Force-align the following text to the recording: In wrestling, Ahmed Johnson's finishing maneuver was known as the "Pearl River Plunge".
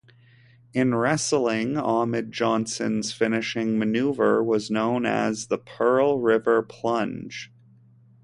In 0.73 0.95
wrestling, 0.95 1.77
Ahmed 1.77 2.31
Johnson's 2.31 3.11
finishing 3.13 3.77
maneuver 3.77 4.43
was 4.43 4.71
known 4.71 5.05
as 5.05 5.45
the 5.45 5.59
"Pearl 5.59 6.19
River 6.19 6.63
Plunge". 6.63 7.51